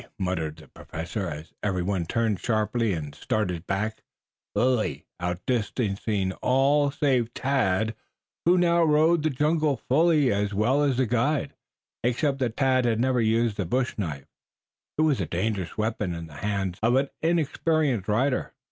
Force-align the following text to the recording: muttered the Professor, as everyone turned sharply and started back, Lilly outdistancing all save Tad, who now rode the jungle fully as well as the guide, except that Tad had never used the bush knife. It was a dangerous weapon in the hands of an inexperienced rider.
muttered 0.17 0.57
the 0.57 0.67
Professor, 0.67 1.27
as 1.27 1.53
everyone 1.61 2.07
turned 2.07 2.39
sharply 2.39 2.91
and 2.93 3.13
started 3.13 3.67
back, 3.67 4.01
Lilly 4.55 5.05
outdistancing 5.21 6.31
all 6.41 6.89
save 6.89 7.31
Tad, 7.35 7.93
who 8.43 8.57
now 8.57 8.81
rode 8.81 9.21
the 9.21 9.29
jungle 9.29 9.77
fully 9.77 10.33
as 10.33 10.55
well 10.55 10.81
as 10.81 10.97
the 10.97 11.05
guide, 11.05 11.53
except 12.03 12.39
that 12.39 12.57
Tad 12.57 12.85
had 12.85 12.99
never 12.99 13.21
used 13.21 13.57
the 13.57 13.65
bush 13.67 13.93
knife. 13.95 14.25
It 14.97 15.01
was 15.03 15.21
a 15.21 15.27
dangerous 15.27 15.77
weapon 15.77 16.15
in 16.15 16.25
the 16.25 16.37
hands 16.37 16.79
of 16.81 16.95
an 16.95 17.09
inexperienced 17.21 18.07
rider. 18.07 18.55